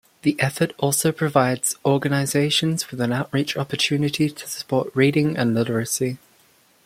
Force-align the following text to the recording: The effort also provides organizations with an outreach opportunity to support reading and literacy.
The 0.23 0.35
effort 0.39 0.73
also 0.79 1.11
provides 1.11 1.75
organizations 1.85 2.89
with 2.89 2.99
an 3.01 3.11
outreach 3.13 3.55
opportunity 3.55 4.31
to 4.31 4.47
support 4.47 4.89
reading 4.95 5.37
and 5.37 5.53
literacy. 5.53 6.17